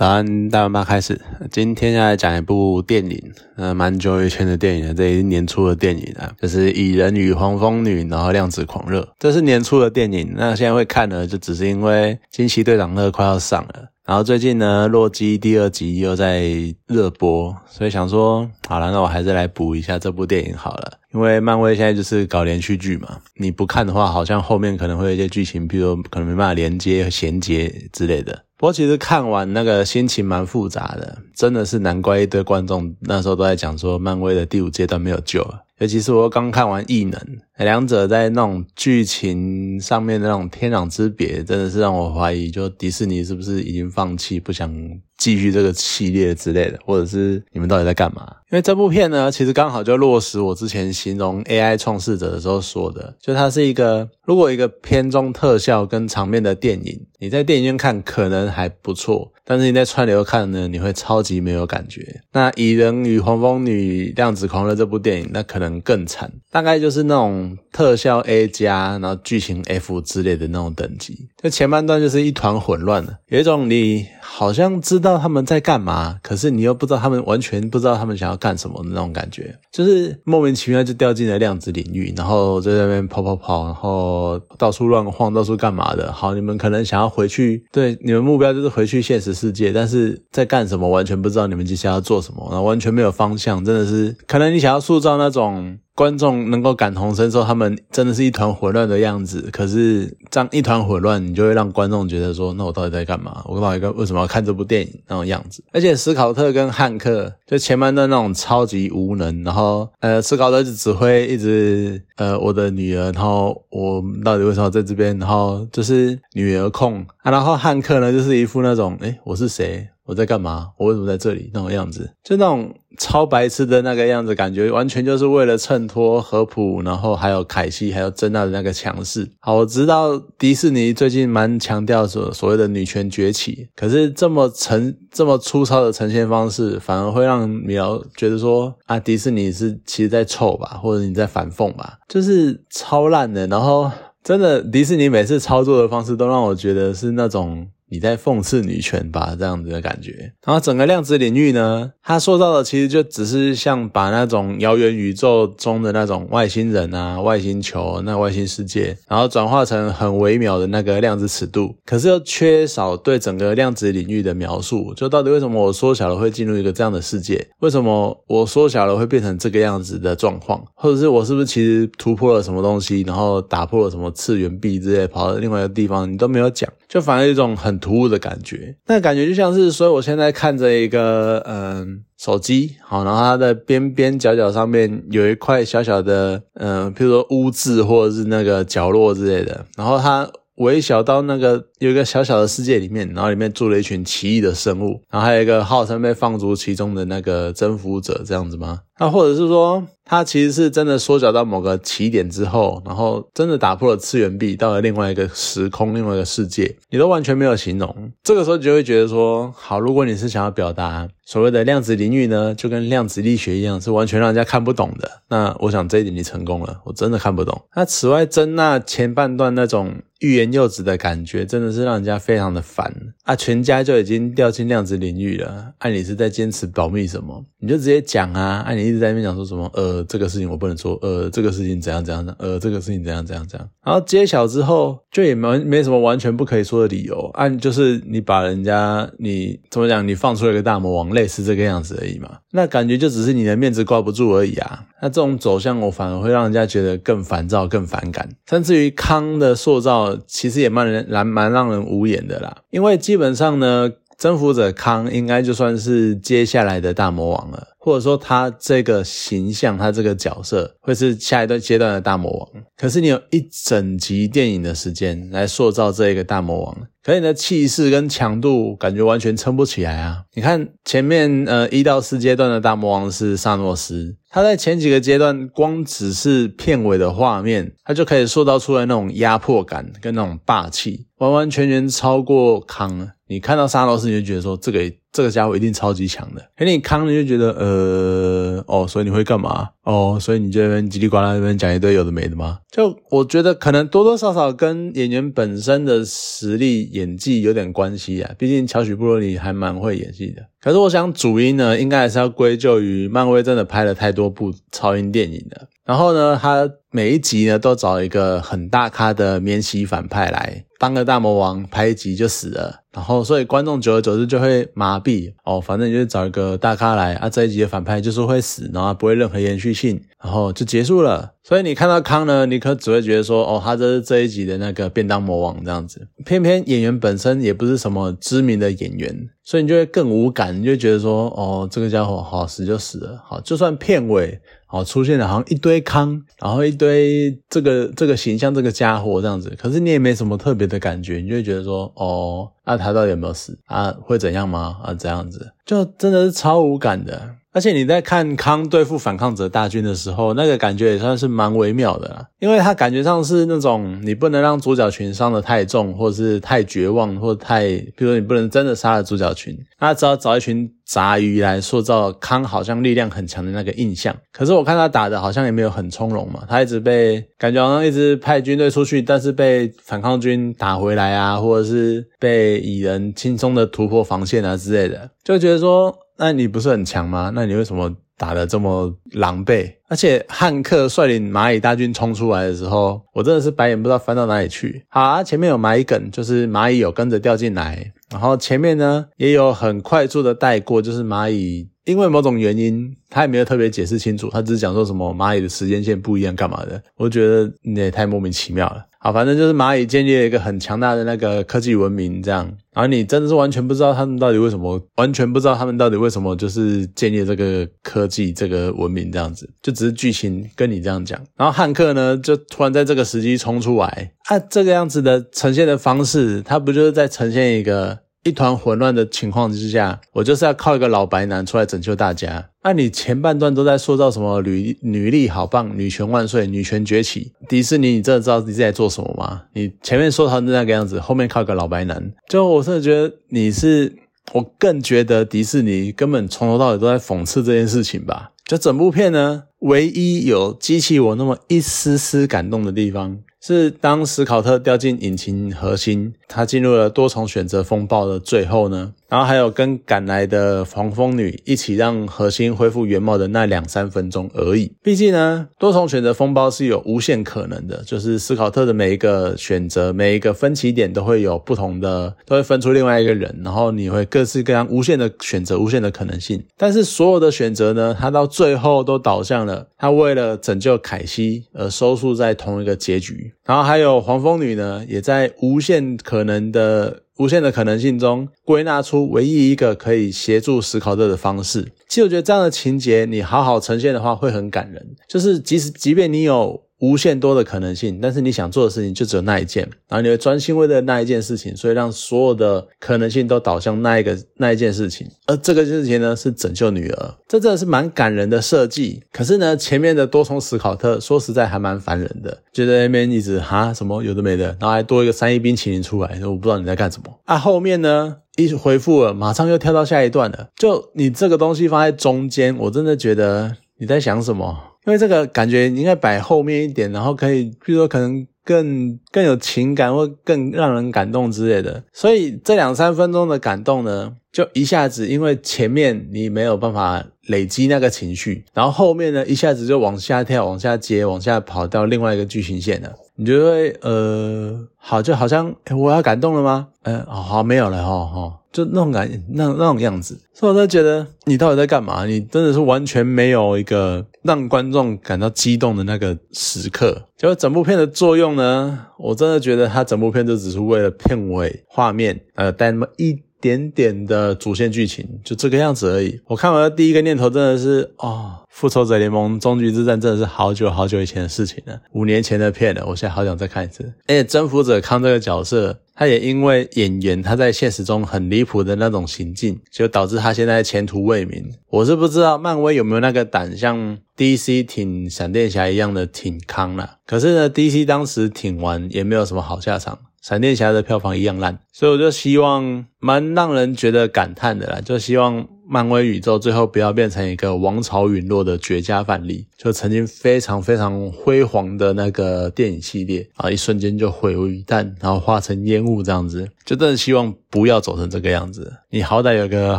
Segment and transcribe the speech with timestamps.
[0.00, 1.20] 早安，大晚八开始。
[1.50, 10.32] 今天要来讲一部电影，呃，蛮久以前的电影了，这也是年初的电影啊，就是《蚁人与黄蜂女》，然后《量子狂热》，这是年初的电影。
[10.34, 16.50] 那现在会看呢，就只是因为《惊奇队长二》快要上了，然后最近呢，《洛基》第二集又在
[16.86, 20.92] 热播，所以想说，好了，那我还是来补一下这部电影好了。
[21.12, 28.44] 因为漫威现在就是搞连续剧嘛，你不看的话，好像后面可能会有一些剧情，比如可能没办法连接、衔接之类的。
[28.60, 35.64] 不过其实看完那个心情蛮复杂的，真的是难怪一堆观众那时候都在讲说漫威的第五阶段没有救了。
[35.78, 37.18] 尤其是我刚看完异能，
[37.56, 44.70] 两者在那种剧情上面的那种天壤之别，真的是让我怀疑，就迪士尼是不是已经放弃，不想
[45.16, 48.30] 继续这个系列之类的，或者是你们到底在干嘛？
[48.52, 59.30] 因为这部片呢，其实刚好就落实我之前形容 AI 创世者的时候说的，就它是一个如果一个偏重特效跟场面的电影，你在电影院看可能还不错。
[59.44, 62.20] 但是你在串流看呢，你会超级没有感觉。
[62.32, 71.16] 那《蚁人与黄蜂女：量子狂热》这部电影，那可能更惨，大概就是那种特效 A 加，然后剧情 F 之类的那种等级。
[71.42, 86.12] 就前半段就是一团混乱的，有一种你好像知道他们在干嘛，可是你又不知道他们完全不知道他们想要干什么的那种感觉，就是莫名其妙就掉进了量子领域，然后在那边跑跑跑，然后到处乱晃，到处干嘛的。
[86.12, 89.39] 好，你们可能想要回去，对，你们目标就是回去现实。
[89.40, 95.78] 世界，但是在干什么完全不知道，你们接下来要做什么，然后完全没有方向，真的是可能你想要塑造那种。
[96.00, 99.50] 观众能够感同身受，他们真的是一团混乱的样子。
[99.52, 103.42] 可是这样一团混乱，你就会让观众觉得说：“那我到底在干嘛？
[103.44, 105.62] 我到底为什么要看这部电影？”那种样子。
[105.74, 115.18] 而且斯考特跟汉克就前半段那种超级无能，然后呃，斯考特就只会一直呃，我的女儿，然后我到底为什么在这边？
[115.18, 119.86] 然后就是女儿控啊，然后汉克呢，就是一副那种：“诶我是谁？
[120.10, 120.68] 我在干嘛？
[120.76, 122.74] 我为什么在这里？”那种样子，就那种。
[122.98, 129.26] 超白痴的那个样子，感觉完全就是为了衬托合普，然后还有凯西，还有珍娜的那个强势。
[129.38, 143.46] 好，我知道迪士尼最近蛮强调所所谓的女权崛起，可是这么呈这么粗糙的呈现方式，反而会让米瑶觉得说啊，迪士尼是其实在臭吧，或者你在反讽吧，就是超烂的。
[143.46, 143.88] 然后
[144.24, 147.68] 真的迪士尼每次操作的方式，都让我觉得是那种。
[147.90, 150.32] 你在讽刺女权吧，这样子的感觉。
[150.44, 164.94] 然后整个量子领域呢，它塑造的其实就只是像把那种遥远宇宙中的那种外星人啊、外星球、那外星世界，然后转化成很微妙的那个量子尺度，可是又缺少对整个量子领域的描述。
[164.94, 167.44] 就到底为什么我缩小了会进入一个这样的世界？
[167.58, 170.64] 为什么我缩小了会变成这个样子的状况？
[170.74, 176.10] 或者是我是不是其实突破了什么东西，然后打破了什么次元壁之类，跑到另外一个地方？
[176.12, 177.80] 你都没有讲，就反而一种很。
[177.80, 198.80] 突兀的感觉，那感觉就像是，所以我现在看着一个嗯手机，好，然后它的边边角角上面有一块小小的嗯，譬如说污渍或者是那个角落之类的，然后它微小到那个有一个小小的世界里面，然后里面住了一群奇异的生物，然后还有一个号称被放逐其中的那个征服者，这样子吗？
[198.98, 208.12] 那或者是说，它其实是真的缩小到某个起点之后，然后真的打破了次元壁，到了另外一个时空、另外一个世界，你都完全没有形容。
[208.22, 215.10] 这个时候你就会觉得说，好，如果你是想要表达所谓的量子领域呢，就跟量子力学一样，是完全让人家看不懂的。
[215.30, 217.58] 那我想这一点你成功了，我真的看不懂。
[217.74, 222.94] 那此外，真那前半段那种欲言又止的感觉，真的是让人家非常的烦
[223.24, 223.34] 啊！
[223.34, 227.42] 全家就已经掉进量子领域了，按你是在坚持保密什么？
[227.60, 228.90] 你就直接讲啊，按你。
[228.90, 229.70] 一直在那边讲说什么？
[229.74, 230.98] 呃，这个事情我不能说。
[231.00, 232.34] 呃，这个事情怎样怎样的？
[232.40, 233.68] 呃，这个事情怎样怎样怎样。
[233.84, 237.30] 然后揭晓之后，就也没没什么完全不可以说的理由。
[237.34, 240.06] 按就是你把人家你怎么讲？
[240.08, 242.38] 你放出了一个大魔王，类似这个样子而已嘛。
[242.52, 244.86] 那感觉就只是你的面子挂不住而已啊。
[245.02, 248.28] 那这种走向，我反而会让人家觉得更烦躁、更反感。
[248.48, 252.62] 甚至于康的塑造，其实也蛮人蛮蛮让让人无言的啦。
[252.70, 253.92] 因为基本上呢。
[254.20, 262.62] 征服者康应该就算是接下来的大魔王了，或者说他这个形象，他这个角色会是下一段阶段的大魔王。
[262.76, 270.24] 可是你有一整集电影的时间来塑造这一个大魔王，可你的气势跟强度感觉完全撑不起来啊！
[270.34, 283.12] 你看前面呃一到四阶段的大魔王是萨诺斯，他在前几个阶段光只是片尾的画面，他就可以塑造出来那种压迫感跟那种霸气，完完全全超过康。
[283.30, 286.42] 你看到沙罗斯，你就觉得说这个这个家伙一定超级强的。
[286.56, 289.68] 可你康你就觉得，呃，哦，所以你会干嘛？
[289.82, 292.58] 哦，所以你这边叽里呱啦那边讲一堆有的没的吗？
[292.70, 298.30] 就我觉得可能多多少少跟演员本身的实力、演技有点关系啊。
[298.38, 300.42] 毕竟乔许布洛尼还蛮会演戏的。
[300.60, 305.66] 可是我想主因呢，应该还是要归咎于漫威真的拍了太多部超英电影了。
[305.84, 312.82] 然后呢，他每一集呢都找一个很大咖的免洗反派来当个大魔王，拍一集就死了。
[312.92, 321.32] 然后所以观众久而久之就会麻痹哦，反正你就找一个大咖来啊，这一集的反派就是会死，然后不会任何延续性，然后就结束了。
[321.42, 326.06] 所以你看到康呢，你可只会觉得说，哦，他这是这一集的那个便当魔王这样子。
[326.24, 334.40] 偏偏演员本身也不是什么知名的演员，所以你就会更无感，你就觉得说，哦，这个家伙好死就死了，好，就算片尾。
[334.70, 343.92] 哦，出现了好像一堆康，然后一堆这个这个形象这个家伙这样子，可是你也没什么特别的感觉，你就会觉得说，哦，那他到底有没有死啊？
[344.00, 344.76] 会怎样吗？
[344.82, 347.36] 啊，这样子就真的是超无感的。
[347.52, 364.16] 而且你在看康对付反抗者大军的时候，那个感觉也算是蛮微妙的，因为他感觉上是那种你不能让主角群伤得太重，或者是太绝望，或太，比如说你不能真的杀了主角群，他只要找一群杂鱼来塑造康好像力量很强的那个印象。
[364.32, 375.96] 可是我看他打的好像也没有很从容嘛，他一直被感觉好像一直派军队出去，但是被反抗军打回来啊，或者是被蚁人轻松的突破防线啊之类的，就觉得说。
[376.22, 377.32] 那你不是很强吗？
[377.34, 379.72] 那你为什么打得这么狼狈？
[379.88, 384.84] 而且汉克率领蚂蚁大军冲出来的时候，我真的是白眼不知道翻到哪里去。
[384.90, 396.82] 好，前面有蚂蚁梗，就是蚂蚁有跟着掉进来，然后前面呢也有很快速的带过，就是蚂蚁因为某种原因，他也没有特别解释清楚，他只是讲说什么蚂蚁的时间线不一样干嘛的。
[396.96, 398.84] 我觉得你也太莫名其妙了。
[399.02, 402.44] 好，反正就是蚂蚁建立了一个很强大的那个科技文明，这样，
[402.74, 411.18] 然后你真的是完全不知道他们到底为什么，完全不知道他们到底为什么就是建立这个科技这个文明这样子，就只是剧情跟你这样讲。
[411.34, 418.00] 然后汉克呢，就突然在这个时机冲出来，啊，这个样子的呈现的方式，他不就是在呈现一个？
[418.22, 422.50] 一团混乱的情况之下，我就是要靠一个老白男出来拯救大家。
[422.62, 427.32] 那你前半段都在塑造什么女女力好棒、女权万岁、女权崛起？
[427.48, 429.44] 迪士尼，你真的知道你在做什么吗？
[429.54, 433.96] 你前面说成那个样子，后面靠一个老白男，就我真的觉得你是，
[434.34, 438.32] 我更觉得迪士尼根本从头到尾都在讽刺这件事情吧。
[438.44, 443.20] 就整部片呢，唯一有激起我那么一丝丝感动的地方。
[443.40, 448.92] 是当史考特掉进引擎核心，他进入了多重选择风暴的最后呢？
[449.08, 454.70] 然后还有跟赶来的黄蜂女一起让核心恢复原貌的那两三分钟而已。
[454.82, 466.44] 毕竟呢，多重选择风暴是有无限可能的，就是斯考特的每一个选择、每一个分歧点都会有不同的，都会分出另外一个人，然后你会各式各样无限的选择、无限的可能性。
[466.56, 473.29] 但是所有的选择呢，他到最后都导向了他为了拯救凯西而收束在同一个结局。
[473.44, 477.02] 然后还有黄蜂女呢，也在无限可能的。
[477.20, 481.70] 无限的可能性中，归纳出唯一一个可以协助思考者的方式。
[481.86, 484.96] 其实我觉得这样的情节，你好好呈现的话，会很感人。
[485.06, 486.62] 就是即使即便你有。
[486.80, 495.06] 无限多的可能性，但是你想做的事情就只有那一件，然后你会专心为了那一件事情，所以让所有的可能性都导向那一个那一件事情。
[495.26, 499.02] 而这个事情呢，是拯救女儿，这真的是蛮感人的设计。
[499.12, 507.36] 可是呢，前面的多重史考特说实在还蛮烦人的，觉得那边一直哈什么有的没的，然后还多一个三一冰淇淋出来，我不知道你在干什么啊。
[507.36, 510.48] 后面呢，一回复了，马上又跳到下一段了。
[510.56, 514.69] 就你这个东西放在中间，我真的觉得你在想什么？
[514.86, 521.84] 因为这个感觉应该摆后面一点，然后可以，比如说可能更更有情感或更让人感动之类的。
[521.92, 532.92] 所以这两三分钟的感动呢，就一下子因为前面你没有办法累积那个情绪，然后后面呢一下子就往下跳、往下接、往下跑到另外一个剧情线了。
[533.20, 536.68] 你觉得呃，好就好像我要感动了吗？
[536.84, 538.36] 嗯，好没有了哈哈。
[538.50, 542.06] 就那种感，那那种样子，所以我在觉得你到底在干嘛？
[542.06, 547.02] 你真的是完全没有一个让观众感到激动的那个时刻。
[547.18, 556.20] 结果整部片的作用呢，我真的觉得它整部片就只是为了片尾画面，呃，带那么一点点的主线剧情，就这个样子而已。
[556.26, 558.36] 我看完的第一个念头真的是，哦。
[558.50, 563.84] 复仇者联盟终局之战真的是好久好久以前的事情了，五年前的片了，我现在好想再看一次。
[564.08, 571.48] 而且征服者康这个角色，他也因为演员他在现实中很离谱的那种行径，就导致他现在前途未明。
[571.70, 576.96] 我是不知道漫威有没有那个胆，像 DC 挺闪电侠一样的挺康了。
[577.06, 580.00] 可是呢，DC 当时挺完也没有什么好下场。
[580.20, 599.78] 闪电侠的票房一样烂，所以我就希望蛮让人觉得感叹的啦，就希望漫威宇宙最后不要变成一个王朝陨落的绝佳范例，就曾经非常非常辉煌的那个电影系列啊，一瞬间就毁于一旦，然后化成烟雾这样子，就真的希望不要走成这个样子，你好歹有个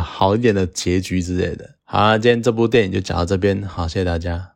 [0.00, 1.70] 好一点的结局之类的。
[1.84, 4.48] 好，今天这部电影就讲到这边，好，谢谢大家。